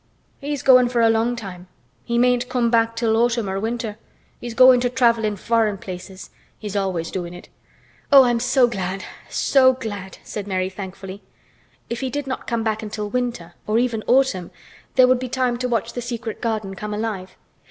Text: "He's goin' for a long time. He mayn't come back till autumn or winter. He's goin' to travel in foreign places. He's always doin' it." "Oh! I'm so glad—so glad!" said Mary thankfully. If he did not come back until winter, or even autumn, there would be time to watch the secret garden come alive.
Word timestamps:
"He's 0.39 0.63
goin' 0.63 0.89
for 0.89 1.01
a 1.01 1.11
long 1.11 1.35
time. 1.35 1.67
He 2.03 2.17
mayn't 2.17 2.49
come 2.49 2.71
back 2.71 2.95
till 2.95 3.15
autumn 3.15 3.47
or 3.47 3.59
winter. 3.59 3.97
He's 4.39 4.55
goin' 4.55 4.79
to 4.79 4.89
travel 4.89 5.23
in 5.23 5.35
foreign 5.35 5.77
places. 5.77 6.31
He's 6.57 6.75
always 6.75 7.11
doin' 7.11 7.35
it." 7.35 7.49
"Oh! 8.11 8.23
I'm 8.23 8.39
so 8.39 8.65
glad—so 8.65 9.73
glad!" 9.73 10.17
said 10.23 10.47
Mary 10.47 10.69
thankfully. 10.71 11.21
If 11.87 11.99
he 11.99 12.09
did 12.09 12.25
not 12.25 12.47
come 12.47 12.63
back 12.63 12.81
until 12.81 13.11
winter, 13.11 13.53
or 13.67 13.77
even 13.77 14.01
autumn, 14.07 14.49
there 14.95 15.07
would 15.07 15.19
be 15.19 15.29
time 15.29 15.55
to 15.59 15.69
watch 15.69 15.93
the 15.93 16.01
secret 16.01 16.41
garden 16.41 16.73
come 16.73 16.95
alive. 16.95 17.37